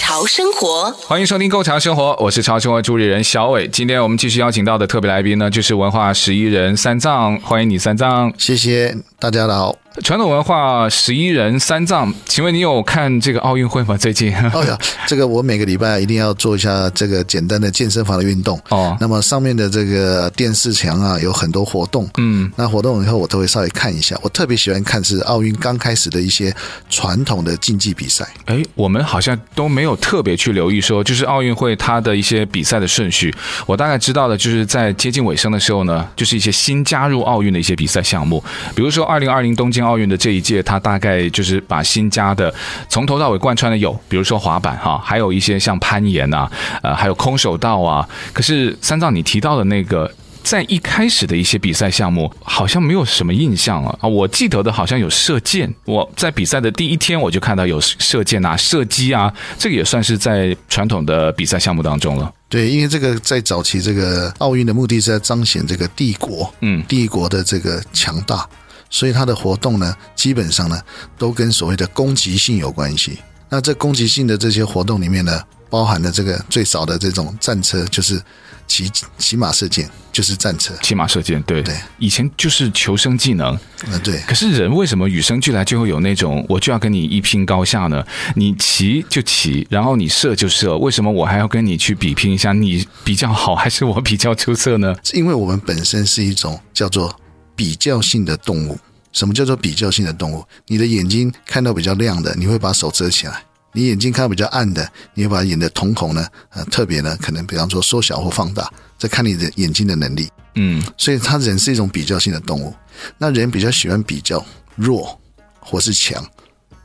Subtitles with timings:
[0.00, 3.68] 潮生活，欢迎收听《Go 潮生活》，我是潮生活主理人小伟。
[3.68, 9.76] 今天我们继续邀请到的特别来宾呢，就是文化十一人三藏，欢迎你三藏，谢谢大家好。
[10.04, 13.96] 传统文化十一人三藏，请问你有看这个奥运会吗？
[13.96, 14.32] 最近？
[14.54, 18.96] 哦呀，这个我每个礼拜一定要做一下这个简单的健身房的运动哦。
[19.00, 24.16] 那么上面的这个电视墙啊，有很多活动，嗯，那活动以后我都会稍微看一下。
[24.22, 26.54] 我特别喜欢看是奥运刚开始的一些
[26.88, 28.26] 传统的竞技比赛。
[28.46, 33.34] 哎，我们好像都没有特别去留意说，就是奥运会它的一些比赛的顺序。
[33.66, 38.42] 我大概知道的就是在接近尾声的时候呢，就是一些新加入奥运的一些比赛项目，
[38.74, 39.80] 比如说二零二零东京。
[39.80, 42.54] 奥运的这一届，他大概就是把新加的
[42.88, 46.48] 从头到尾贯穿的有，比如说滑板哈，还有一些像攀岩啊，
[46.82, 48.06] 呃，还有空手道啊。
[48.32, 50.08] 可是三藏你提到的那个，
[50.44, 53.98] 在一开始的一些比赛项目，好像没有什么印象了。
[54.00, 62.32] 啊，我记得的好像有射箭，我在比赛的第一天我就看到有射箭啊、射击啊，这个也算是在传统的比赛项目当中了。
[62.48, 68.46] 对，因为这个在早期这个奥运的目的是在彰显这个帝国，嗯，帝国的这个强大。
[68.90, 70.78] 所以它的活动呢，基本上呢，
[71.16, 73.18] 都跟所谓的攻击性有关系。
[73.48, 78.20] 那这攻击性的这些活动里面呢，包含了这个最早的这种战车，就是
[78.68, 80.72] 骑骑马射箭，就是战车。
[80.82, 81.74] 骑马射箭，对对。
[81.98, 84.18] 以前就是求生技能，嗯，对。
[84.26, 88.04] 可是人为什么与生俱来就会有那种我就要跟你一拼高下呢？
[88.36, 92.52] 你骑就骑，然后你射就射，为什么我还要跟你去比拼一下？
[92.52, 94.94] 你比较好还是我比较出色呢？
[95.12, 97.12] 因为我们本身是一种叫做。
[97.60, 98.78] 比较性的动物，
[99.12, 100.42] 什么叫做比较性的动物？
[100.66, 103.34] 你的眼睛看到比较亮的，你会把手遮起来；
[103.74, 110.26] 你眼睛看到比较暗的，你会把眼的瞳孔呢，呃，特别呢，可能比方说缩小或放大，这看你的眼睛的能力。
[110.54, 112.74] 嗯，所以他人是一种比较性的动物。
[113.18, 114.42] 那人比较喜欢比较
[114.74, 115.20] 弱
[115.60, 116.24] 或是强，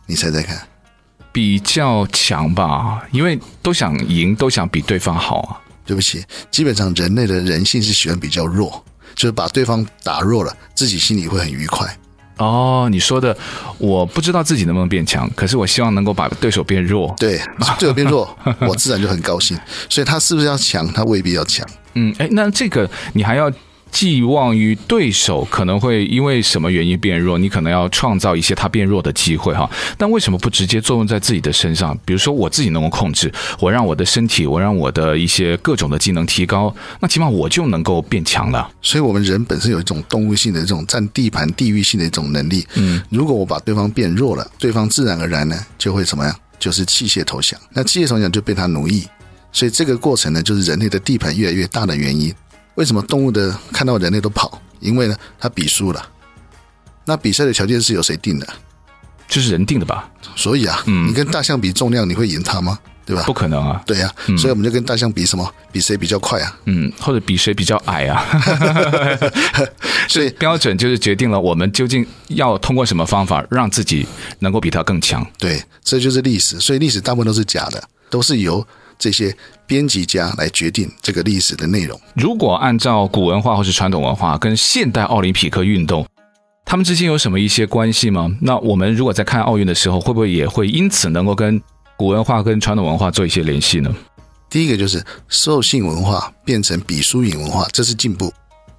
[0.05, 0.61] 你猜猜看？
[1.31, 5.61] 比较强吧，因为都想赢，都想比对方好啊。
[5.85, 6.21] 对不起，
[6.51, 8.83] 基本上人类的人性是喜欢比较弱。
[9.15, 11.87] 就是把对方打弱了，自己心里会很愉快。
[12.37, 13.35] 哦，你说的，
[13.77, 17.15] 我不知道自己能不能变强，可是我希望能够把对手变弱。
[17.17, 17.39] 对，
[17.79, 19.57] 对手变弱，我自然就很高兴。
[19.89, 20.85] 所以他是不是要强？
[20.93, 21.65] 他未必要强。
[21.93, 23.51] 嗯，哎，那这个你还要。
[23.91, 29.69] 寄望于对手可能会因为什么原因变弱，你可能要创造一些他变弱的机会哈。
[29.97, 31.97] 但为什么不直接作用在自己的身上？
[32.03, 38.69] 比如说我自己能够控制，我让我的身体，我让我的一些各种的技能提高，那起码我就能够变强了。
[38.81, 42.67] 所以，我们人本身有一种动物性的这种占地盘、地域性的一种能力。
[42.75, 46.35] 嗯，如果我把对方变弱了，对方自然而然呢就会怎么样？
[46.59, 47.59] 就是弃械投降。
[47.71, 49.07] 那弃械投降就被他奴役。
[49.51, 52.33] 所以，这个过程呢，就是人类的地盘越来越大的原因。
[52.75, 54.61] 为什么动物的看到人类都跑？
[54.79, 56.05] 因为呢，它比输了。
[57.05, 58.47] 那比赛的条件是由谁定的？
[59.27, 60.09] 就是人定的吧。
[60.35, 62.77] 所以啊，嗯，你跟大象比重量，你会赢它吗？
[63.05, 63.23] 对吧？
[63.23, 63.81] 不可能啊。
[63.85, 65.49] 对呀，嗯，所以我们就跟大象比什么？
[65.71, 66.57] 比谁比较快啊？
[66.65, 68.25] 嗯，或者比谁比较矮啊？
[70.09, 74.07] 所以标准就是决定了我们究竟要通过什么方法让自己
[74.39, 75.25] 能够比它更强。
[75.37, 76.59] 对，这就是历史。
[76.59, 78.65] 所以历史大部分都是假的，都是由。
[78.97, 79.35] 这些
[79.67, 81.99] 编辑家来决定这个历史的内容。
[82.15, 86.05] 如果按照古文化或是传统文化跟现代奥林匹克运动，
[86.65, 88.35] 他们之间有什么一些关系吗？
[88.41, 91.61] 那我们如果在看奥运的时候，会不会也会因此能够跟
[91.95, 93.93] 古文化跟传统文化做一些联系呢？
[94.49, 98.33] 第一个就是兽性文化变成比输赢文化，这是进步，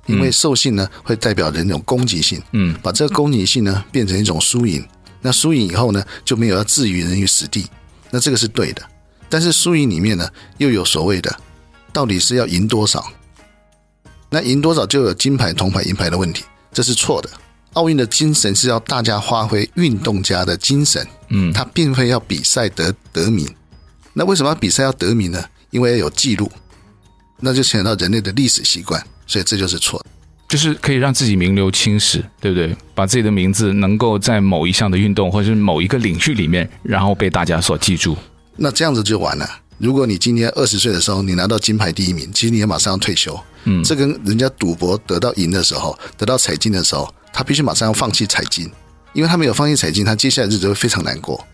[0.07, 4.85] 因为兽性呢会代表人那种攻击性，嗯，把这个攻击性呢变成一种输赢，
[5.21, 7.67] 那输赢以后呢就没有要置于人于死地，
[8.11, 8.83] 那这个是对的。
[9.29, 10.29] 但是输赢里面呢，
[10.59, 11.35] 又有所谓的，
[11.93, 13.05] 到底是要赢多少？
[14.31, 17.31] 那赢多少就有金牌、铜牌、银牌的问题，这是错的。
[17.75, 23.47] 奥运的精神是要大家发挥运动家的精神，嗯，他并非要比赛得得名。
[24.15, 25.45] 那为什么要比赛要得名呢？
[25.71, 26.51] 因为要有记录，
[27.39, 30.07] 那就牵扯到人类的历史习惯，所以这就是错的。
[30.49, 32.75] 就是可以让自己名留青史，对不对？
[32.95, 38.17] 把自己的名字能够在某一项的运动或者是某一个领域里面，然后被大家所记住。
[38.57, 39.49] 那这样子就完了。
[39.79, 43.39] 如果你今天二十岁的时候，你拿到金牌第一名，其实你也马上要退休。
[43.65, 48.71] 嗯，这跟人家赌博得到赢的时候，得到彩金的时候，他必须马上要放弃彩金，
[49.13, 51.45] 因为他没有放弃彩金，他接下来日子会非常难过。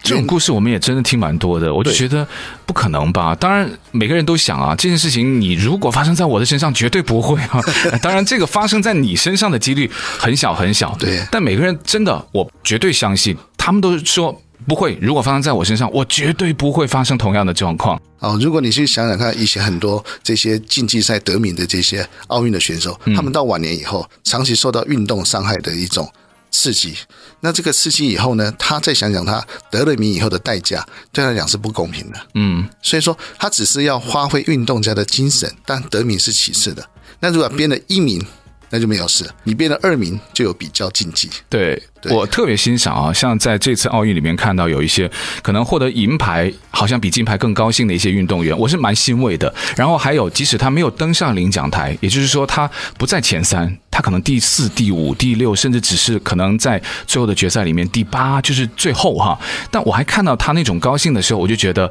[0.00, 2.26] 这种故事我们也真的听蛮多的，我就觉得
[2.64, 3.34] 不可能吧？
[3.34, 7.60] 当然，每个人都想啊，这件事情你如果发生在我的身上，绝对不会啊。
[8.00, 10.94] 当然，这个发生在你身上的几率很小很小。
[11.00, 14.98] 对，但每个人真的，我绝对相信，他们都说不会。
[15.00, 18.00] 如果发生在我身上，我绝对不会发生同样的状况。
[18.18, 26.08] 哦，如果你去想想看，以前很多这些竞技赛得名的这些奥运的选手，他们到晚年以后，长期受到运动伤害的一种。
[26.50, 26.94] 刺激，
[27.40, 32.18] 那这个刺激以后呢，他再想想他得了名以后的代价，对他来讲是不公平的。
[32.34, 36.82] 嗯，所以说他只是要发挥运动家的精神，但得名是其次的。
[37.20, 38.24] 那如果编了一名，
[38.70, 39.28] 那就没有事。
[39.44, 41.30] 你变了二名，就有比较竞技。
[41.48, 41.82] 对。
[42.00, 45.10] 对我特别欣赏啊，像在这次奥运里面看到有一些
[45.42, 49.52] 可能获得银牌，好像比金牌更高兴的一些运动员，我是蛮欣慰的。
[49.76, 59.36] 然后还有，即使他没有登上领奖台，也就是说他不在前三，他可能第四、第五、第六，甚至只是可能在最后的决赛里面第八，就是最后哈。
[59.72, 61.90] 但我还看到他那种高兴的时候，我就觉得，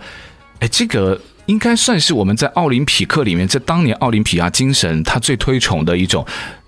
[0.59, 6.25] 哎，这个应该算是我们在奥林匹克里面，在当年奥林匹亚精神，他最推崇的一种。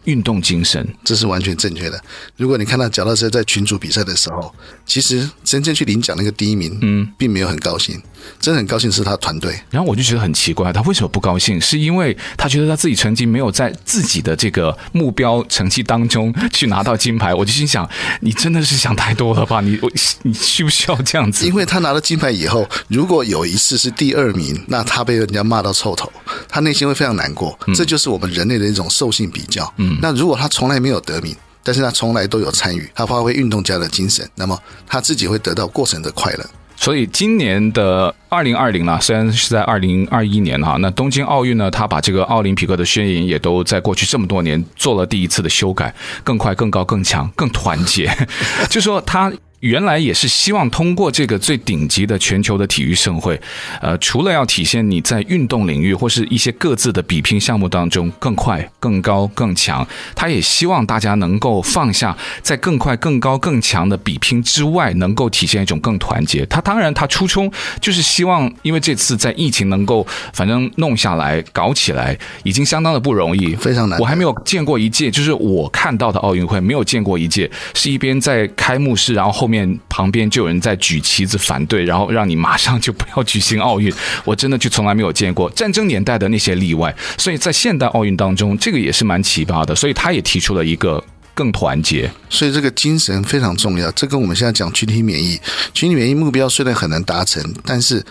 [0.09, 2.01] 运动精神，这是完全正确的。
[2.35, 4.53] 如果你看到脚踏车在群组比赛的时候，
[4.85, 8.01] 其实真正去领奖那个第一名，嗯，并没有很高兴。
[8.37, 11.59] 真的很高兴是他团队，然后我就觉得很奇怪，他为什么不高兴？
[11.59, 17.33] 是因为他觉得他自己成绩没有在自己的这个目标成绩当中去拿到金牌。
[17.33, 17.89] 我就心想，
[18.19, 19.61] 你真的是想太多了吧？
[19.61, 19.89] 你我
[20.23, 21.45] 你需不需要这样子？
[21.45, 26.11] 因为他拿了金牌以后，如果有一次是第二名，那他被人家骂到臭头，
[26.47, 27.57] 他内心会非常难过。
[27.75, 29.71] 这就是我们人类的一种兽性比较。
[29.77, 34.57] 嗯，那如果他从来没有得名，但是他从来都有参与，他发挥运动家的精神，那么
[34.87, 36.45] 他自己会得到过程的快乐。
[36.75, 45.93] 所以今年的二零二零呢，虽然是在二零二一年哈，那东京奥运呢，他把这个奥林匹克的宣言也都在过去这么多年做了第一次的修改，
[46.23, 48.09] 更快、更高、更强、更团结，
[48.69, 49.31] 就说他。
[49.59, 53.39] 原来也是希望通过这个最顶级的全球的体育盛会，
[53.81, 59.85] 呃，除了要体现你在运动领域或是一些各自的比拼项目当中更快、更高、更强，
[60.15, 66.45] 他也希望大家能够放下在更快、更高、更强的比拼之外，能够体现一种更团结。
[66.45, 67.51] 他当然，他初衷
[67.81, 73.99] 就是希望，因为这次在疫情能够反正弄下来、搞起来，已经相当的不容易，非常难。
[73.99, 79.48] 我还没有见过一届，就是我看到的奥运会没有见过一届是一边在开幕式，然后后。
[79.49, 83.91] 面旁边就有人在举旗子反对，然后让你马上就不要举行奥运。
[84.23, 89.75] 我真的就从来没有见过战争年代的那些例外，所以在现代奥运当中，这个也是蛮奇葩的。
[89.75, 91.03] 所以他也提出了一个
[91.33, 93.91] 更团结，所以这个精神非常重要。
[93.93, 95.39] 这跟我们现在讲群体免疫，
[95.73, 98.05] 群体免疫目标虽然很难达成，但是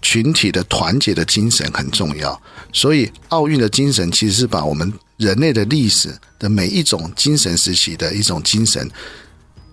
[0.00, 2.40] 群体的团结的精神很重要。
[2.72, 6.08] 所以奥运的精神其实是把我们人类的历史
[6.38, 8.90] 的每一种精神时期的一种精神。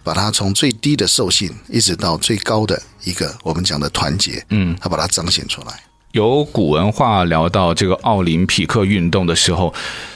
[0.04, 5.80] 把它从最低的兽性，一直到最高的一个我们讲的团结，嗯，它把它彰显出来。
[6.13, 9.72] 由古文化聊到这个奥林匹克运动的时候，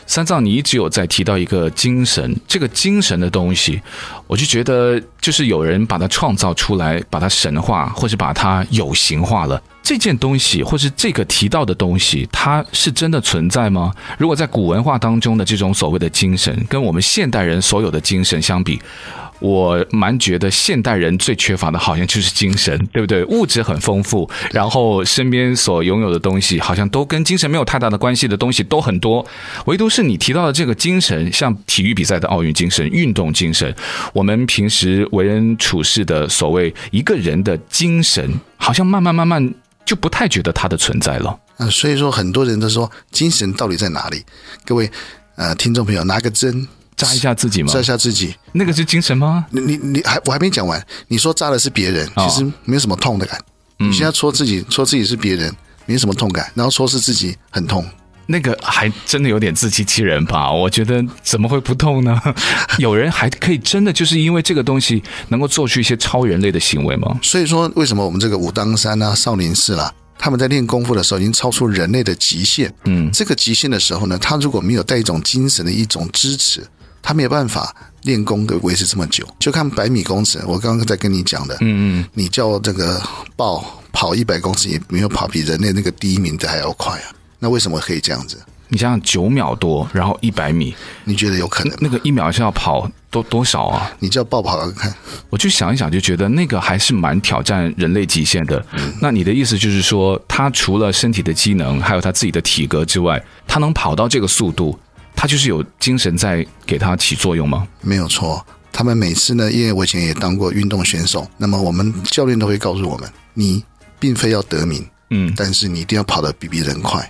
[0.07, 3.79] 三藏，你一直有在提到一个精神，这个精神的东西，
[4.25, 9.61] 我就觉得就是有人把它创造出来，把它神化，或是把它有形化了。
[9.83, 13.93] 这件东西，或是这个提到的东西，它是真的存在吗？
[14.17, 18.81] 如果在古文化当中的这种所谓的精神，跟我们现代人所有的精神相比，
[19.39, 23.23] 我蛮觉得现代人最缺乏的，好像就是精神，对不对？
[23.25, 29.25] 物质很丰富，然后身边所拥有的东西，好像都跟精神没有太大的关系的东西都很多，
[29.65, 33.75] 唯独是你提到的这个精神，像体育比赛的奥运精神、运动精神，
[34.13, 39.53] 我们平时为人处事的所谓一个人的精神，好像慢慢慢慢
[39.83, 41.37] 就不太觉得它的存在了。
[41.57, 44.23] 嗯，所以说很多人都说精神到底在哪里？
[44.65, 44.89] 各位
[45.35, 46.67] 呃，听众朋友，拿个针。
[46.95, 47.71] 扎一下自己吗？
[47.73, 49.45] 扎一下自己，那个是精神吗？
[49.51, 50.81] 你你你还我还没讲完。
[51.07, 53.39] 你说扎的是别人，其实没有什么痛的感。
[53.39, 53.43] 哦、
[53.77, 55.53] 你现在戳自己，戳自己是别人，
[55.85, 57.85] 没什么痛感，然后说是自己很痛，
[58.27, 60.51] 那个还真的有点自欺欺人吧？
[60.51, 62.21] 我觉得怎么会不痛呢？
[62.77, 67.19] 有人还可以真的就是因为这个东西能够做出一些超人类的行为吗？
[67.21, 69.93] 所以说，为什么我们这个武当山啊、少林寺啦、啊？
[70.17, 72.73] 他们在练功夫的时候，已经超出人类的极限。
[72.85, 76.65] 嗯，这个极限的时候呢，他如果没有带一种精神的一种支持，
[77.03, 79.27] 他没有办法练功的维持这么久。
[79.37, 82.99] 就看百米工程，我刚刚在跟你讲的，嗯嗯，你叫这个
[83.35, 87.13] 豹跑一百公尺，也没有跑比人类那个第一名的还要快啊。
[87.37, 88.41] 那为什么可以这样子？
[88.69, 91.77] 你想想，九秒多，然后一百米，你觉得有可能？
[91.79, 93.91] 那个一秒是要跑多多少啊？
[93.99, 94.91] 你叫豹跑看，
[95.29, 98.65] 我就想一想，就觉得那个还是蛮挑战人类极限的。
[98.71, 104.79] 嗯、那你的意思就是说，他除了身体的机能，还有他自己的体格之外，他能跑到这个速度，
[105.23, 107.65] 他就是有精神在给他起作用吗？
[107.79, 113.63] 没有错，他们每次呢，因为我以前也当过运动选手，那么我们教练都会告诉我们，你
[113.97, 117.09] 并非要得名，嗯，但是你一定要跑得比别人快。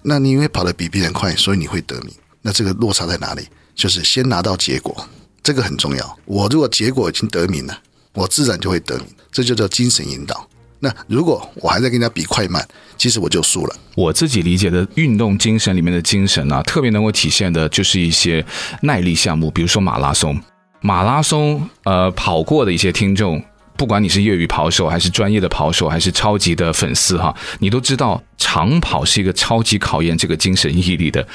[0.00, 2.14] 那你因为跑得比别人快，所以你会得名。
[2.40, 3.46] 那这个落差在哪里？
[3.74, 5.06] 就是先拿到结果，
[5.42, 6.18] 这个很重要。
[6.24, 7.78] 我如果结果已经得名了，
[8.14, 10.48] 我自然就会得名，这就叫精神引导。
[10.80, 13.76] 那如果我还在跟人家比快慢，其实我就输了。
[13.94, 18.44] 我自己理解的运动精神里面的精神啊，特别能够体现的就是一些
[18.82, 20.40] 耐力项目，比如说马拉松。
[20.80, 23.42] 马拉松，呃，跑过的一些听众，
[23.76, 31.26] 不管你是业余跑手，还是专业的跑手，还是超级的粉丝哈，你都知道长跑是一个超级考验这个精神毅力的。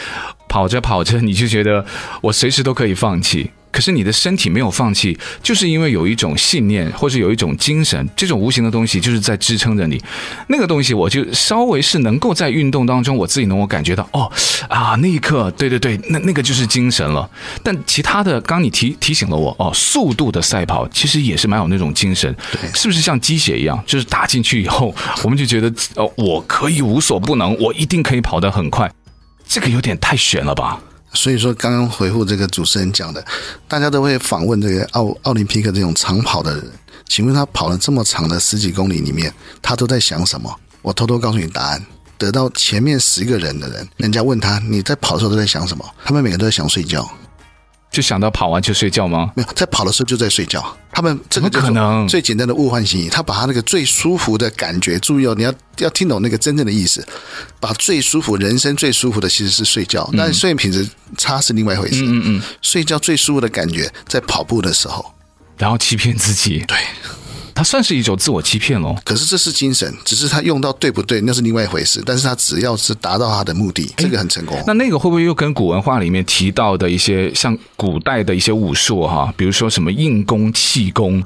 [0.50, 1.86] 跑着跑着，你就觉得
[2.22, 3.52] 我随时都可以放弃。
[3.76, 10.02] 可是你的身体没有放弃，就是因为有一种信念，或者有一种精神，这种无形的东西就是在支撑着你。
[10.48, 14.32] 那个东西，我就稍微是能够在运动当中，我自己能够感觉到，哦，
[14.70, 17.30] 啊，那一刻，对对对，那那个就是精神了。
[17.62, 25.68] 但其他的，刚你提提醒了我，哦，速度的赛跑其实也是蛮有那种精神，对，是不是像鸡血一样，就是打进去以后，我们就觉得，
[25.98, 28.90] 哦，我可以无所不能，我一定可以跑得很快。
[29.46, 30.80] 这个有点太悬了吧？
[31.14, 33.26] 所以说，刚刚回复这个主持人讲的，
[33.68, 36.72] 大家都会访问这个奥奥林匹克这种长跑的人，
[37.08, 40.54] 请问他跑了这么长的十几公里里面，他都在想什么？
[40.82, 41.86] 我偷偷告诉你答案：
[42.18, 45.86] 得到前面十个人的人，人家问他你在跑的时候都在想什么？
[46.04, 47.10] 他们每个都在想睡觉。
[47.96, 49.32] 就想到跑完就睡觉吗？
[49.38, 50.62] 没有，在跑的时候就在睡觉。
[50.92, 57.02] 他们怎么可能最简单的物换星移，他把他那个最舒服的感觉，注意哦，你要要听懂那个真正的意思。
[57.62, 60.86] 把最舒服、人生最舒服的其实是睡觉，但是睡眠品质
[61.18, 62.04] 差是另外一回事。
[62.04, 65.14] 嗯嗯，睡觉最舒服的感觉在跑步的时候，
[65.58, 66.66] 然后欺骗自己。
[66.68, 66.78] 对。
[67.56, 72.04] 他算是一种自我欺骗喽，可是这是精神，只是他用到对不对，那是另外一回事。
[72.06, 74.62] 但是他只要是达到他的目的，这个很成功。
[74.68, 81.24] 那那个会不会又跟古文化里面提到的一些像古代的一些武术哈，比如说什么硬功、气功，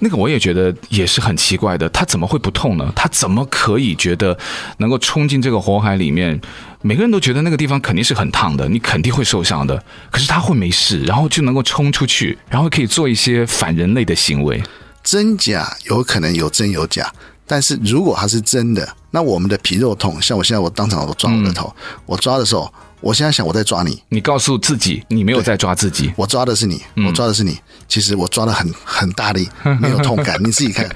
[0.00, 1.88] 那个我也觉得也是很奇怪的。
[1.90, 2.92] 他怎么会不痛呢？
[2.96, 4.36] 他怎么可以觉得
[4.78, 6.40] 能够冲进这个火海里面？
[6.80, 9.80] 每个人都觉得那个地方肯定是很烫的，你肯定会受伤的。
[10.10, 14.60] 可是他会没事，然后就能够冲出去，然后可以做一些反人类的行为。
[15.02, 17.12] 真假有可能有真有假，
[17.46, 29.48] 但是如果它是真的，那我们的皮肉痛，像我现在我当场我抓我的头，嗯、我抓的时候，我现在想我在抓你，你告诉自己你没有在抓自己，我抓的是你，我抓的是你，嗯、其实我抓的很很大力，
[29.80, 30.88] 没有痛感，你自己看。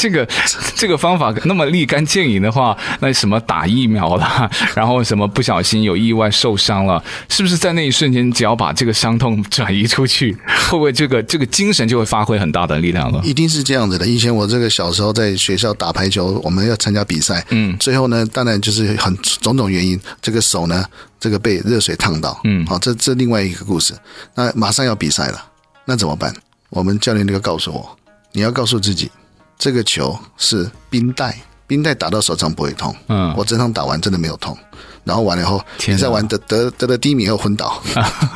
[0.00, 0.26] 这个
[0.74, 10.32] 这个方法那么立竿见影的话，那什么打疫苗了， 然后什么不小心有意外受伤了，是不是在那一瞬间，只要把这个伤痛转移出去，
[10.70, 13.20] 会不会这个这个精神就会发挥很大的力量了？
[13.22, 14.06] 一定是这样子的。
[14.06, 20.82] 以前我这个小时候在学校打排球，我们要参加比赛，嗯，最后呢，当然就是很种种原因，这个手呢，
[21.18, 23.92] 这个被热水烫到，嗯，好，这这另外一个故事。
[24.34, 25.44] 那马上要比赛了，
[25.84, 26.34] 那怎么办？
[26.70, 27.98] 我们教练就告诉我，
[28.32, 29.10] 你要告诉自己。
[29.60, 32.96] 这个球是冰袋，冰袋打到手上不会痛。
[33.08, 34.56] 嗯，我这场打完真的没有痛，
[35.04, 37.82] 然后完了以后，比赛完得得得了第一名以后昏倒。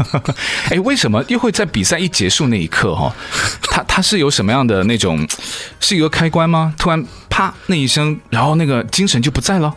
[0.68, 3.10] 哎，为什么又会在比赛一结束那一刻哈？
[3.62, 5.26] 他他是有什么样的那种，
[5.80, 6.74] 是一个开关吗？
[6.76, 9.74] 突然啪那一声，然后那个精神就不在了。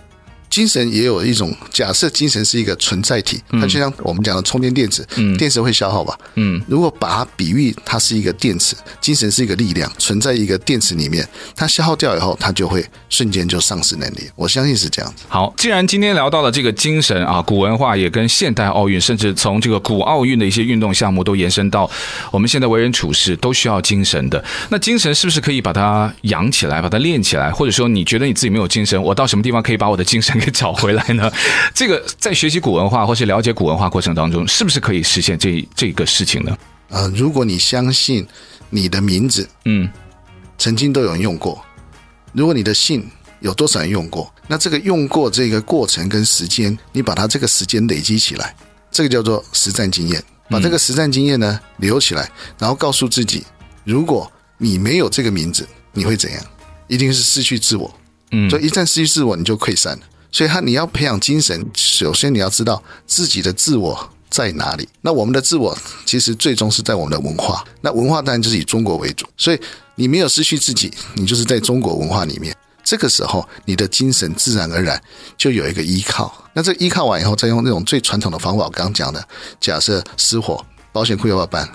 [0.57, 11.23] 精神也有一种假设，精神是一个存在体，它就像我们讲的充电电池，嗯，电池会消耗吧，嗯，如果把它比喻，它是一个电池，精神是一个力量，存在一个电池里面，
[11.55, 14.21] 它消耗掉以后，它就会瞬间就丧失能力。
[14.35, 15.25] 我相信是这样子。
[15.27, 21.87] 好，既然今天聊到了这个精神啊，古文化也跟现代奥运，甚至从这个古奥运的一些运动项目都延伸到
[22.31, 24.43] 我们现在为人处事都需要精神的。
[24.69, 27.51] 那精神是不是可以把它养起来，把它练起来？
[27.51, 31.29] 或者说你觉得你自己没有精神，我到什么地方可以把我的精神给找回来呢？
[31.73, 36.57] 这个在学习古文化或是了解古文化过程当中，是不是可以实现这这个事情呢？
[36.87, 38.25] 呃，如果你相信
[38.69, 39.89] 你的名字，嗯，
[40.57, 41.61] 曾经都有人用过，
[42.31, 43.05] 如果你的姓
[43.41, 48.55] 有多少人用过，那这个用过这个过程跟时间，你把它这个时间累积起来，
[48.89, 50.23] 这个叫做实战经验。
[50.49, 53.43] 把这个实战经验呢留起来，然后告诉自己，
[53.83, 56.41] 如果你没有这个名字，你会怎样？
[56.87, 57.93] 一定是失去自我。
[58.31, 60.03] 嗯，所以一旦失去自我，你就溃散了。
[60.38, 64.88] 所以他你要培养精神，首先你要知道自己的自我在哪里。
[65.01, 65.75] 那我们的自我
[66.06, 67.65] 其实最终是在我们的文化。
[67.82, 69.25] 那文化当然就是以中国为主。
[69.36, 69.60] 所以
[69.96, 72.56] 你没有失去自己，你就是在中国文化里面。
[72.84, 75.01] 这个时候，你的精神自然而然
[75.36, 76.32] 就有一个依靠。
[76.53, 79.27] 那这依靠完以后，再用那种最传统的方法，我刚刚讲的，
[79.60, 81.67] 假设失火，保险库要不要办？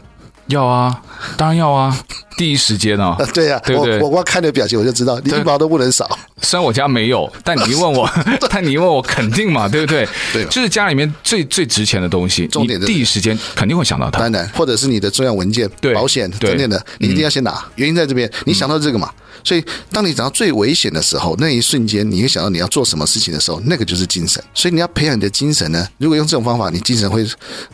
[0.47, 1.02] 要啊，
[1.37, 1.99] 当然要啊。
[2.37, 3.16] 第一时间哦。
[3.35, 6.09] 对呀、啊，对对我我光看你的表情我就知道，你一毛都不能少。
[6.42, 8.08] 虽然我家没有，但你一问我，
[8.50, 10.06] 但你一问我肯定嘛，对不对？
[10.32, 14.20] 对，就是家里面最最值钱的东西，重点第一时间肯定会想到它。
[14.20, 17.52] 当然，或者是你的重要文件、对保险等等的，你一定要先拿。
[17.52, 19.08] 嗯、原因在这边，你想到这个嘛？
[19.14, 24.42] 嗯、所以，当你想到最危险的时候，那一瞬间，你会想到你要做什么事情的时候，那个就是精神。
[24.54, 25.87] 所以，你要培养你的精神呢。
[25.99, 27.26] 如果用这种方法，你精神会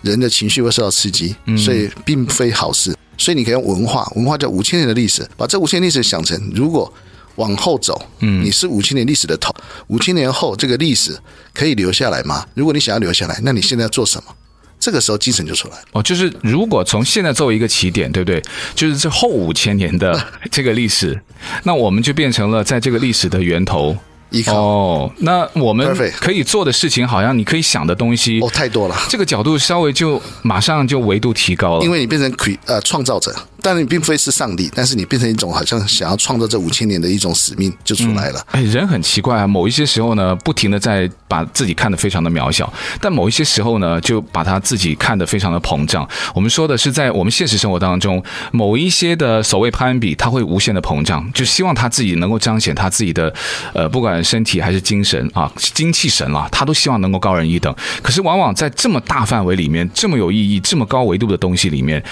[0.02, 2.94] 人的情绪会受到刺激，所以并非好事。
[3.16, 6.92] 所以，你可以用文化，文化叫五千年的历史，把这五千年历史想成，如果
[7.38, 9.52] 往后走，嗯，你是五千年历史的头，
[9.86, 11.18] 五千年后这个历史
[11.54, 12.44] 可以留下来吗？
[12.54, 14.34] 如果你想要留下来，那你现在要做什么？
[14.80, 15.74] 这个时候精神就出来。
[15.92, 18.40] 哦，就是如果从现在作为一个起点，对不对？
[18.74, 20.20] 就是这后五千年的
[20.52, 21.20] 这个历史，
[21.64, 23.96] 那我们就变成了在这个历史的源头。
[24.30, 28.94] 依靠哦，那我们可以做的事情，好像你可以想的东西哦，太多了。
[29.08, 33.34] 这个角度稍微就马上就维度提高了，因为你变成 cre 呃创造者。
[33.60, 38.40] 但你并非是上帝，但是你变成一种好像想要创造这五千年的一种使命就出来了。
[38.52, 46.08] 哎、人很奇怪啊，某一些时候呢，不停的在把自己看得非常的渺小，但某一些时候呢，就把他自己看得非常的膨胀。
[46.34, 48.22] 我们说的是在我们现实生活当中，
[48.52, 53.34] 某一些的所谓攀比，他会无限的膨胀，就希望他自己能够彰显他自己的，
[53.74, 57.74] 呃，不管身体还是精神啊，精气神啊，他都希望能够高人一等。
[58.02, 62.02] 可是往往在这么大范围里面，这么有意义、这么高维度的东西里面。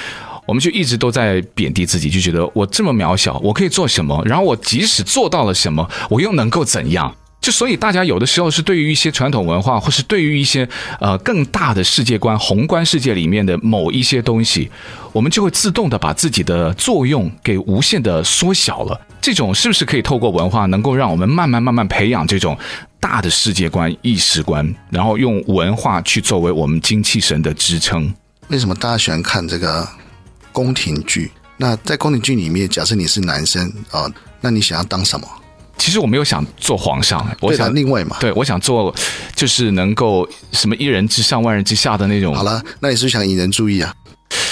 [0.46, 4.22] 我们就一直都在贬低自己，就觉得我这么渺小，我可以做什么？
[4.24, 7.14] 然后我即使做到了什么，我又能够怎样？
[7.38, 14.68] 就所以大家有的时候是对于一些传统文化，或是对于一些呃更大的世界观、宏观世界里面的某一些东西，
[15.12, 19.00] 我们就会自动的把自己的作用给无限的缩小了。
[19.20, 22.58] 这种是不是可以透过文化，能够让我们慢慢慢慢培养这种
[22.98, 28.12] 大的世界观、意识观，然后用文化去作为我们精气神的支撑？
[28.48, 29.86] 为什么大家喜欢看这个？
[30.56, 35.28] 宫廷剧，那在宫廷剧里面，假设你是男生啊、哦，那你想要当什么？
[35.76, 38.94] 其实我没有想做皇上，我想另外嘛，对，我想做
[39.34, 42.34] 就是能够什么一人之上万人之下的那种。
[42.34, 43.94] 好了，那你是想引人注意啊？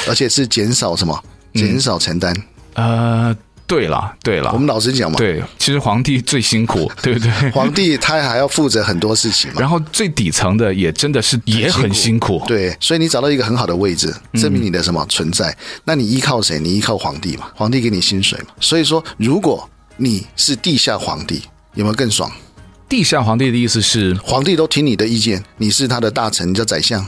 [0.06, 1.24] 而且是减少什么？
[1.54, 2.34] 减少承担？
[2.74, 3.36] 嗯、呃。
[3.66, 7.50] 对了，对了，我们老实讲嘛，对，其实皇帝最辛苦， 对不对？
[7.50, 9.60] 皇帝他还要负责很多事情嘛。
[9.60, 12.76] 然后最底层的也真的是也很辛苦，对。
[12.78, 15.50] 所以你找到一个很好的位置，证明你的什么存在？
[15.50, 16.60] 嗯、那你依靠谁？
[16.60, 18.48] 你依靠皇帝嘛，皇帝给你薪水嘛。
[18.60, 21.42] 所以说，如果你是地下皇帝，
[21.74, 22.30] 有没有更爽？
[22.86, 27.04] 地下皇帝的意思是，皇帝都听你的意见，你是他的大臣，你叫宰相。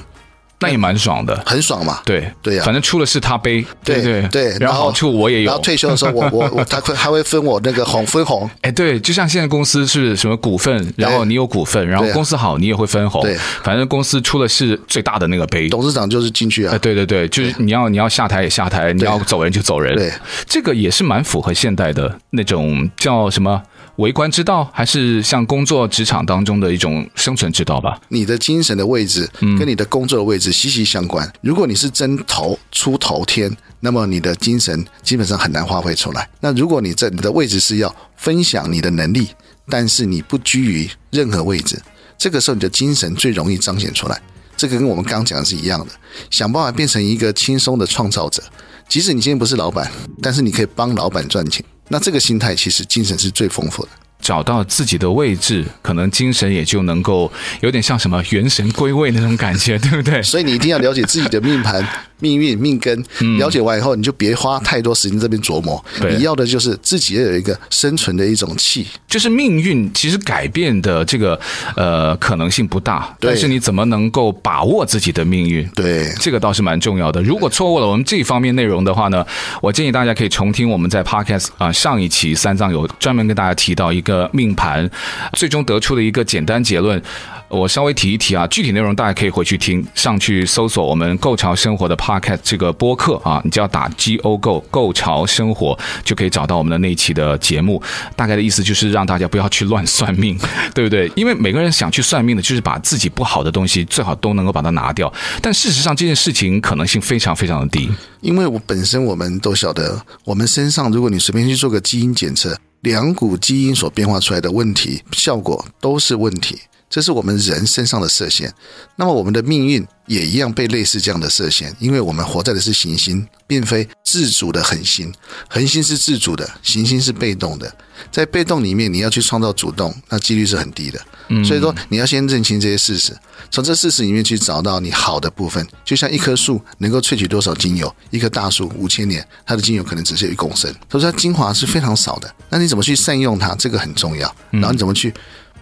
[0.59, 2.01] 那也蛮爽的，很爽嘛。
[2.05, 4.57] 对对呀，反正出了事他背，对对对。
[4.59, 5.47] 然后好处我也有。
[5.47, 8.49] 然后退休的时候，我我我 他会还会分我那个红分红。
[8.63, 13.21] 哎，对，就像现在公司是什么股份，然后你有股份，然后公司好你也会分红。
[13.23, 15.69] 对，反正公司出了事最大的那个背。
[15.69, 16.75] 董事长就是进去啊。
[16.75, 19.95] 哎，对对对，就是你要你要下台也下台，你要走人就走人。
[19.97, 20.11] 对，
[20.47, 23.63] 这个也是蛮符合现代的那种叫什么？
[23.97, 27.99] 为官之道，还是像工作职场当中的一种生存之道吧？
[28.09, 29.29] 你的精神的位置
[29.59, 31.31] 跟你的工作的位置息息相关。
[31.41, 36.29] 如果你是真头出头天，那么你的精神基本上很难发挥出来。
[36.41, 39.29] 那如果你这你的位置是要分享你的能力，
[39.69, 41.81] 但是你不居于任何位置，
[42.19, 44.21] 这个时候你的精神最容易彰显出来。
[44.59, 45.93] 这个跟我们刚刚讲的是一样的，
[46.31, 48.43] 想办法变成一个轻松的创造者。
[48.89, 49.91] 即使你今天不是老板，
[50.23, 51.65] 但是你可以帮老板赚钱。
[51.89, 53.89] 那这个心态其实精神是最丰富的。
[54.19, 60.23] 找到自己的位置，可能精神也就能够有点像什么元神归位那种感觉，对不对？
[60.23, 61.87] 所以你一定要了解自己的命盘。
[62.19, 63.05] 命运命根
[63.39, 65.83] 了解完以后，你就别花太多时间这边琢磨。
[66.11, 68.87] 你要的就是自己要有一个生存的一种气。
[69.09, 71.39] 就是命运其实改变的这个
[71.75, 75.67] 呃可能性不大，但是你怎么能够把握自己的命运？
[75.75, 77.23] 对，这个倒是蛮重要的。
[77.23, 79.25] 如果错过了我们这一方面内容的话呢，
[79.63, 84.91] 我建议大家可以重听我们在 Podcast 啊上一期三藏有专门跟大家提到一个命盘，
[85.35, 87.01] 最终得出的一个简单结论。
[87.49, 97.81] 我稍微提一提啊，具体内容大家可以回去听，上去搜索我们“购潮生活”的 Podcast 这个播客啊，你只要打 G O Go 购潮生活，就可以找到我们的那一期的节目。
[98.17, 100.37] 大概的意思就是让大家不要去乱算命，
[100.75, 101.11] 对不对？
[101.15, 105.13] 因为每个人想去算命的，就是把自己不好的东西最好都能够把它拿掉。
[105.41, 107.89] 但事实上，这件事情可能性非常非常的低。
[108.23, 116.59] 因为我本身我们都晓得，我们身上如果你随便去做个基因检测，两股基因所变化出来的问题效果都是问题。
[116.89, 118.53] 这是我们人身上的射线。
[118.97, 125.13] 那么我们的命运也一样被类似这样的射线，因为我们活在的是行星，并非自主的恒星。
[125.49, 127.73] 恒星是自主的，行星是被动的。
[128.13, 131.01] 在被动里面，你要去创造主动，那几率是很低的。
[131.45, 133.13] 所以说，你要先认清这些事实，
[133.51, 135.67] 从这事实里面去找到你好的部分。
[135.85, 142.33] 就像一棵树能够萃取多少精油，一棵大树五千年，它的精油可能只是有一公升，所以说它精华是非常少的。
[142.49, 143.57] 那你怎么去善用它？
[143.57, 144.33] 这个很重要。
[144.53, 145.13] 然后你怎么去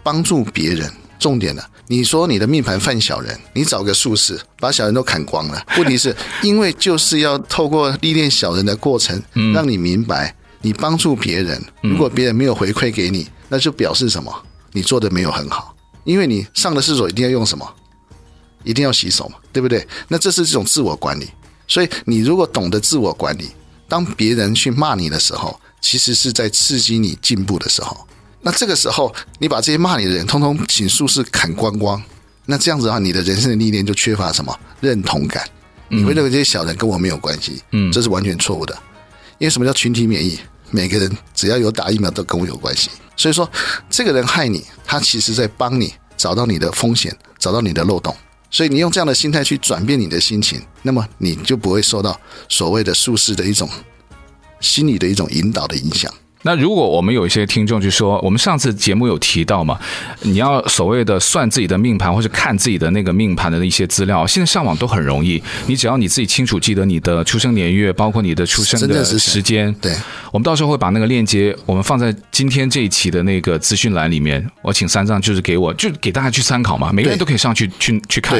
[0.02, 0.92] 帮助别人？
[1.18, 1.64] 重点的？
[1.86, 5.66] 你说你的命盘犯小人，你找个术士把小人都砍光了。
[5.76, 9.22] 问题是因为就是要透过历练小人的过程，
[9.52, 14.32] 让你明白，你帮助别人，如果别人没有回馈给你，那就表示什么？
[14.72, 15.74] 你做的没有很好，
[16.04, 17.68] 因为你上了厕所一定要用什么？
[18.64, 19.86] 一定要洗手嘛，对不对？
[20.08, 21.28] 那这是这种自我管理。
[21.68, 23.50] 所以你如果懂得自我管理，
[23.86, 28.06] 当别人去骂你的时候，其实是在刺激你进步的时候。
[28.44, 32.00] 那这个时候，你把这些骂你的人通通请术士砍光光，
[32.44, 35.42] 那这样子的话，你的人生的历练就缺乏什么认同感？
[35.88, 37.62] 你会认为这些小人跟我没有关系？
[37.70, 38.76] 嗯，这是完全错误的。
[39.38, 40.38] 因为什么叫群体免疫？
[40.70, 42.90] 每个人只要有打疫苗都跟我有关系。
[43.16, 43.50] 所以说，
[43.88, 48.14] 这个人害你，他其实在帮你找到你的风险，找到你的漏洞。
[48.50, 53.68] 所以你用这样的心态去转变你的心情，那么你就不会受到所谓的术士的一种
[54.60, 56.12] 心理的一种引导的影响。
[56.44, 59.78] 那如果我们有一些听众就说，我们上次节目有提到嘛，
[60.20, 65.42] 你要所谓的算自己的命盘或者看自己的那个命盘的一些资料，现在上网都很容易。
[65.66, 69.90] 你只要你自己清楚记得你的出生年月，包括你的出生的时间，对，
[70.30, 74.44] 我们到时候会把那个链接我们放在今天这一期的那个资讯栏里面。
[74.60, 78.38] 我请三藏就是给我，就给大家去参考嘛，每个人都可以上去去去看。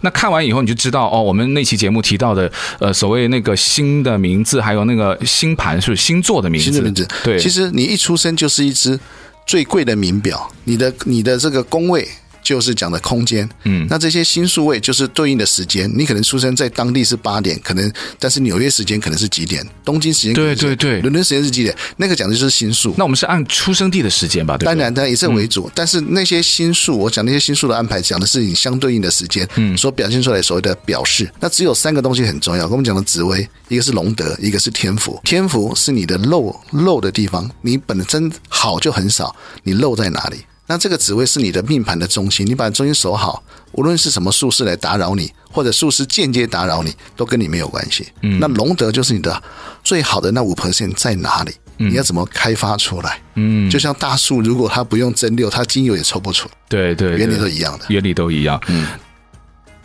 [0.00, 6.64] 那看完以后你就知道哦，我们那期节目提到的呃所谓那个星的名字，还有那个星盘是星座的名字？
[6.64, 7.43] 星的名字，对。
[7.44, 8.98] 其实你一出生就是一只
[9.46, 12.08] 最贵的名表，你的你的这个工位。
[12.44, 15.90] 就是讲的空间，嗯，那这些星宿位就是对应的时间。
[15.96, 19.66] 你可能出生在当地是八点，可能但是纽约时间可能是几点？
[19.84, 21.74] 东京时间对对对，伦敦时间是几点？
[21.96, 22.94] 那个讲的就是星宿。
[22.98, 24.56] 那我们是按出生地的时间吧？
[24.58, 25.66] 对，当然，当然以这为主。
[25.68, 31.30] 嗯、但是那些星宿，我讲那些星宿的安排，讲的是你相对应的时间，嗯，所表现出来所谓的表示。
[31.40, 32.68] 那只有三个东西很重要。
[32.68, 35.18] 我们讲的紫薇，一个是龙德，一个是天福。
[35.24, 40.38] 天福是你的漏漏的地方，你本身好就很少，你漏在哪里？
[40.66, 48.08] 那这个紫微是你的命盘的中心，你把中心守好，无论是什么术士来打扰你，或者术士间接打扰你，都跟你没有关系。
[48.22, 49.42] 嗯，那龙德就是你的
[49.82, 51.52] 最好的那五 percent 在哪里？
[51.76, 53.20] 你要怎么开发出来？
[53.34, 56.48] 嗯，就像大树，如果它不用蒸馏，它精油也抽不出。
[56.68, 58.58] 对对，原理都一样的，原理都一样。
[58.68, 58.86] 嗯，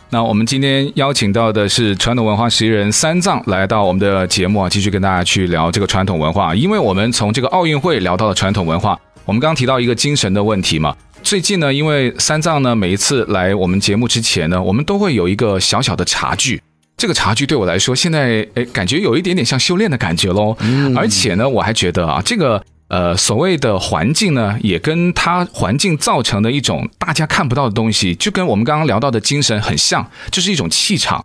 [0.08, 8.98] 那我们今天邀请到的是传统文化实验人三藏来到我们的节目啊，继续跟大家去聊这个传统文化，因为我们从这个奥运会聊到了传统文化。
[9.30, 16.60] 我们刚刚提到一个精神的问题嘛，最近呢，因为三藏呢每一次来我们节目之前呢，我们都会有一个小小的茶具。
[16.96, 20.56] 这个茶具对我来说，现在诶感觉有一点点像修炼的感觉喽。
[20.58, 20.98] 嗯。
[20.98, 31.24] 而且呢，我还觉得啊，这个呃所谓的环境呢，也跟它环境造成的一种大家看不到的东西，就跟我们刚刚聊到的精神很像，就是一种气场。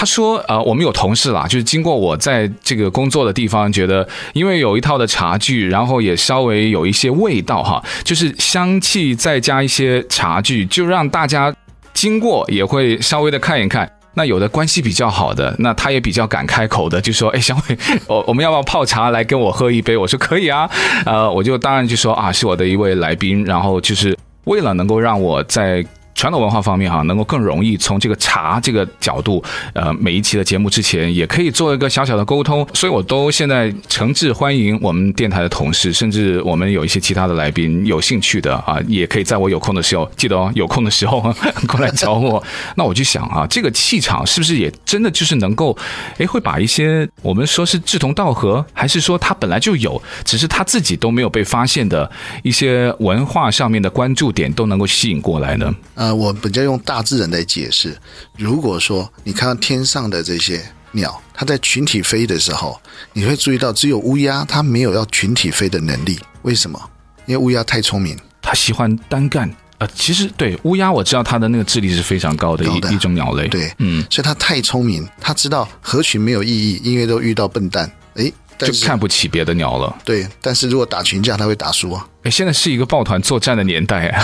[0.00, 11.54] 他说：“呃，我们有同事啦，就是经过我在这个工作的地方，觉得因为有一套的茶具，然后也稍微有一些味道哈，就是香气再加一些茶具，就让大家
[11.92, 13.86] 经过也会稍微的看一看。
[14.14, 17.76] 那有的关系比较好的，那他也比较敢开口的，就说：‘哎，小伟，
[18.08, 20.66] 我我们要不要泡茶来跟我喝一杯？’我说可以啊，
[21.04, 25.84] 呃，我就当然就说啊，是我的一位来宾，然后就是为了能够让我在。”
[26.20, 41.22] 传统文化方面哈，能够更容易从这个茶这个角度，呃，每一期的节目之前也可以做一个小小的沟通，所以我都现在诚挚欢迎我们电台的同事，甚至我们有一些其他的来宾有兴趣的啊，也可以在我有空的时候，记得哦，有空的时候
[41.66, 42.42] 过来找我。
[42.76, 45.74] 那我就想啊，这个气场是不是也真的就是能够，
[46.18, 52.10] 诶，会把一些我们说是志同道合，还是说他本来就有，只是他自己都没有被发现的
[52.42, 55.74] 一些文化上面的关注点，都能够吸引过来呢？
[56.10, 57.96] 呃，我比较用大自然来解释。
[58.36, 62.80] 如果说你看到天上的这些鸟，它在群体飞的时候，
[63.12, 66.18] 你会注意到只有乌鸦它没有要群体飞的能力。
[66.42, 66.80] 为什么？
[67.26, 69.48] 因为乌鸦太聪明，它喜欢单干。
[69.78, 73.46] 呃，其实对乌鸦，我知道它的那个智力是非常高的一的一种鸟类。
[73.46, 77.88] 对，嗯，所以它太聪明，它知道合群没有意义，因为都遇到笨蛋。
[78.14, 78.32] 诶。
[78.66, 79.96] 就看不起别的鸟了。
[80.04, 82.06] 对，但是如果打群架，他会打输啊。
[82.22, 84.22] 哎，现在是一个抱团作战的年代啊，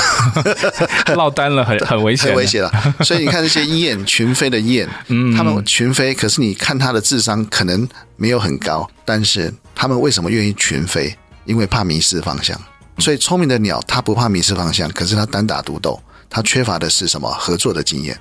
[1.16, 2.94] 落单了很很危险，很危险了。
[3.00, 11.16] 所以你看这些雁 群飞的雁，嗯，他们群飞，可是你看它的智商可能没有很高，但是它们为什么愿意群飞？
[11.44, 12.60] 因为怕迷失方向。
[12.98, 16.00] 所以聪明的鸟，它不怕迷失方向，可是它单打独斗。
[16.28, 17.30] 它缺乏的是什么？
[17.30, 18.18] 合作的经验。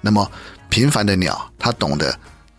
[0.00, 0.30] 那么
[0.68, 2.14] 平凡的鸟，它懂得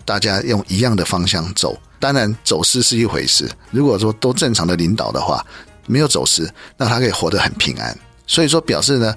[0.06, 1.78] 大家用一样的方向走。
[2.00, 3.50] 当然，走失是一回事。
[3.72, 5.46] 如果说都正常的领导的话，
[5.88, 7.98] 没有走失，那他可以活得很平安。
[8.28, 9.16] 所以说，表示呢，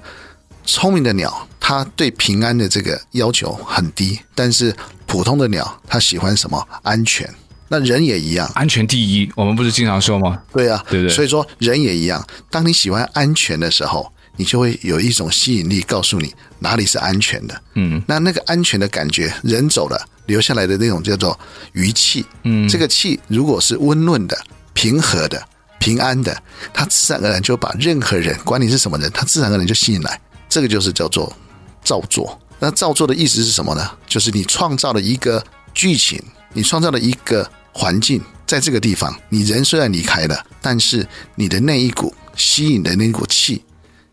[0.65, 4.19] 聪明的鸟，它对平安的这个要求很低。
[4.35, 6.63] 但是普通的鸟，它喜欢什么？
[6.83, 7.27] 安全。
[7.67, 9.31] 那人也一样，安全第一。
[9.35, 10.41] 我们不是经常说吗？
[10.51, 11.09] 对啊，对对。
[11.09, 12.25] 所以说，人也一样。
[12.49, 17.61] 当你喜欢安全的时候，你就会有一种吸引力，告诉你哪里是安全的。
[17.75, 21.37] 嗯，那那个安全的感觉，人走了留下来的那种叫做
[21.73, 22.23] 余气。
[22.43, 24.37] 嗯，这个气如果是温润的、
[24.73, 25.43] 平和的、
[25.79, 30.21] 平安的，它自然而然就把任何人，管你是什么人，它自然而然就吸引来。
[30.47, 31.35] 这个就是叫做
[31.83, 32.39] 造作。
[32.59, 33.89] 那造作的意思是什么呢？
[34.07, 36.21] 就是你创造了一个剧情，
[36.53, 43.63] 你创造了一个环境，在这个地方，你人虽然离开了，但是你的那一股吸引的那一股气。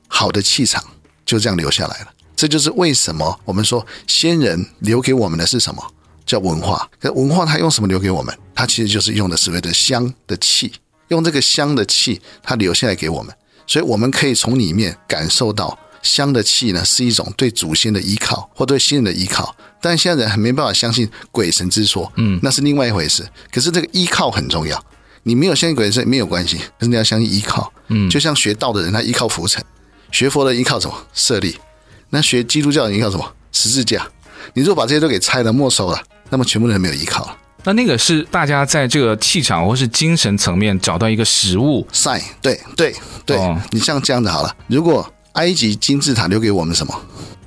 [0.09, 0.83] 好的气场
[1.27, 5.83] 就这样留下来了，这就是为什么我们说先人留给我们的是什么？
[6.27, 6.87] 叫文化。
[7.01, 8.37] 可文化它用什么留给我们？
[8.55, 10.73] 它其实就是用的所谓的香的气，
[11.09, 13.35] 用这个香的气，它留下来给我们，
[13.67, 19.55] 所以我们可以从里面感受到香的气呢，是一种对祖先的依靠或对先人的依靠。
[19.81, 23.25] 但现在人还没办法相信鬼神之说，嗯，那是另外一回事。
[23.53, 24.83] 可是这个依靠很重要，
[25.23, 29.63] 你没有相信鬼神没有关系，可是你要相信依靠，嗯，就像学道的人，他依靠浮尘。
[30.11, 30.95] 学佛的依靠什么？
[31.13, 31.57] 舍利。
[32.11, 33.33] 那学基督教的依靠什么？
[33.53, 34.09] 十字架。
[34.55, 37.37] 你如果把这些都给拆了、没收了，那么全部人没有依靠了。
[37.65, 41.87] 那那个是大家在这个气场或是精神层面找到一个食物。
[41.93, 42.23] sign。
[42.41, 44.57] 对对对，哦、你像这样子好了。
[44.69, 46.95] 如果埃及金字塔留给我们什么？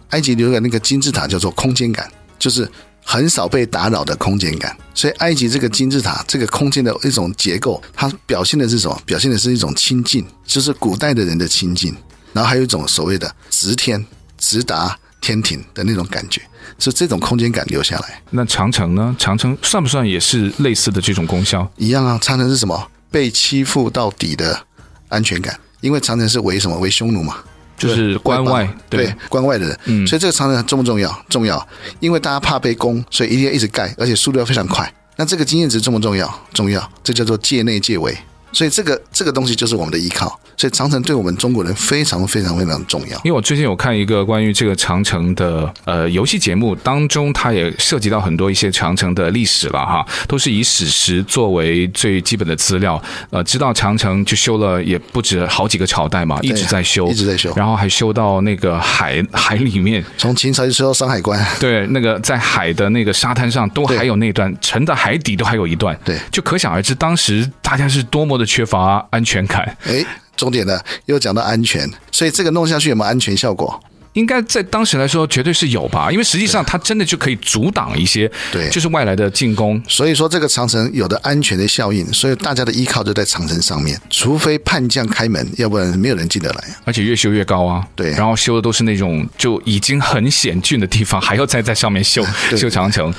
[0.09, 2.69] 埃及留给那个金字塔叫做空间感，就是
[3.03, 4.75] 很少被打扰的空间感。
[4.93, 9.01] 所以埃及这个金字塔这个空间的一种结构，它表现的是什么？
[9.05, 11.95] 表现的是一种亲近，就是古代的人的亲近。
[12.33, 14.05] 然后还有一种所谓的直天
[14.37, 16.41] 直达天庭的那种感觉，
[16.79, 18.21] 是这种空间感留下来。
[18.31, 19.15] 那长城呢？
[19.19, 21.69] 长城算不算也是类似的这种功效？
[21.77, 22.87] 一样啊，长城是什么？
[23.11, 24.59] 被欺负到底的
[25.07, 26.77] 安全感，因为长城是为什么？
[26.77, 27.37] 为匈奴嘛，
[27.77, 29.79] 就是关外对，对关外的人。
[29.85, 31.25] 嗯，所以这个长城重不重要？
[31.27, 31.67] 重要，
[31.99, 34.93] 因为大家怕被攻，所以一定要一直盖，而且速度要非常快。
[35.15, 36.31] 那这个经验值重不重要？
[36.53, 38.15] 重要，这叫做界内界围。
[38.51, 43.15] 所以这个这个东西就是我们的依靠，所以长城对我们中国人非常非常非常重要。
[43.23, 53.01] 因为我最近有看一个关于这个长城的呃游戏节目，当中它也涉及到很多一些长城的历史了哈，都是以史实作为最基本的资料。
[53.29, 61.39] 呃，知道长城就修了也不止好几个朝代嘛，一直在修，一直在修，然后还修到那个海海里面，从秦朝就修到山海关。
[61.59, 65.97] 对，那个在海的那个沙滩上都还有那段，沉的海底都还有一段。
[66.03, 70.03] 对，就可想而知当时大家是多么的缺乏安全感，诶，
[70.35, 73.79] 重点呢又讲到安全，所以这个弄下去有没有安全效果？
[74.13, 79.81] 应该在当时来说绝对是有吧，因为实际上它真的就可以阻挡一些，对，就是外来的进攻。
[79.87, 86.63] 所以说这个长城有的安全的效应，所以大家的依靠就在长城上面，除非叛将开门，要不然没有人进得来。
[86.83, 92.25] 而且越修越高啊，对，然后修的都是那种就已经很险峻的地方，还要再在上面修
[92.57, 93.13] 修长城。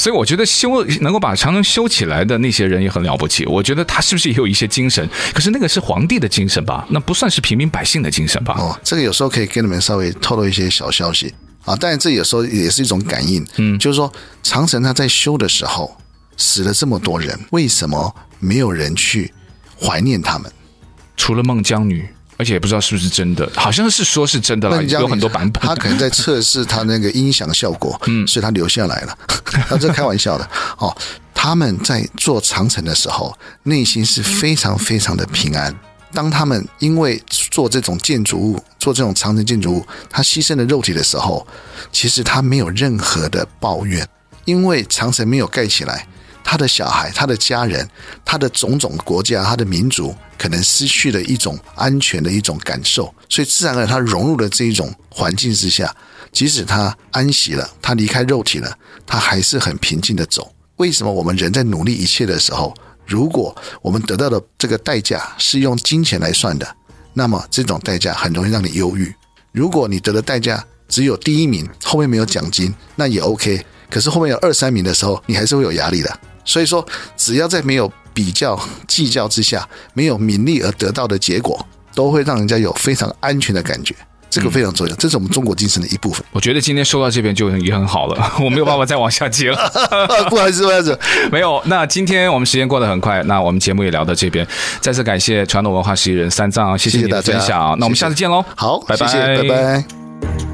[0.00, 3.44] 所以我觉得修能够把长城修起来的那些人也很了不起。
[3.44, 5.06] 我觉得他是不是也有一些精神？
[5.34, 6.86] 可是那个是皇帝的精神吧？
[6.88, 8.54] 那不算是平民百姓的精神吧？
[8.58, 11.34] 哦，这个有时候可以跟你们稍微透露一些小消息
[11.66, 11.76] 啊。
[11.78, 14.10] 但是这有时候也是一种感应，嗯，就是说
[14.42, 15.94] 长城它在修的时候
[16.38, 19.30] 死了这么多人，为什么没有人去
[19.78, 20.50] 怀念他们？
[21.14, 22.08] 除了孟姜女。
[22.40, 25.62] 而且也不知道是不是真的，好像是说是真的了，有很多版本。
[25.62, 29.18] 他可能在测试他那个音响效果， 嗯，所以他留下来了。
[29.68, 30.96] 他这开玩笑的哦。
[31.34, 35.74] 他们在做长城的时候，内心是非常非常的平安。
[36.12, 41.46] 当他们因为做这种建筑物，做这种长城建筑物，他牺牲了肉体的时候，
[41.92, 44.06] 其实他没有任何的抱怨，
[44.46, 46.06] 因为长城没有盖起来。
[46.50, 47.88] 他的小孩、他的家人、
[48.24, 55.94] 他的种种国家、他的民族，可能失去了一种安全的一种感受，所以自然而然他融入了这一种环境之下，
[56.32, 60.52] 即使他安息了，他离开肉体了，他还是很平静的走。
[60.78, 62.74] 为什么我们人在努力一切的时候，
[63.06, 66.66] 如果我们得到的这个代价是用金钱来算的，
[67.14, 69.14] 那么这种代价很容易让你忧郁。
[69.52, 73.64] 如果你得的代价只有第一名，后面没有奖金，那也 OK。
[73.88, 76.20] 可是后面有二三名的时候，你还是会有压力的。
[76.44, 76.84] 所以说，
[77.16, 83.94] 只要在没有比较计较之下，没有名利而得到的结果，都会让人家有非常安全的感觉。
[84.28, 86.24] 这个非常重要，这是我们中国精神的一部分。
[86.30, 89.56] 我觉得今天说到这边就已经很好了， 我没有办法再往下接了。
[90.30, 90.96] 不好意思， 不好意思，
[91.32, 91.60] 没有。
[91.66, 94.46] 那今天我们时间过得很快，那我们节目也聊到这边。
[94.80, 97.76] 再次感谢传统文化十一人三藏，谢谢你的分享。
[97.80, 100.49] 那我们下次见喽，好，拜拜，拜拜。